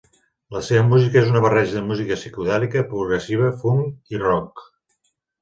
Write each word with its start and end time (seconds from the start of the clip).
La 0.53 0.59
seva 0.67 0.85
música 0.93 1.19
és 1.21 1.29
una 1.33 1.43
barreja 1.43 1.75
de 1.75 1.83
música 1.89 2.17
psicodèlica, 2.21 2.83
progressiva, 2.95 3.53
funk 3.61 4.17
i 4.17 4.25
rock. 4.27 4.67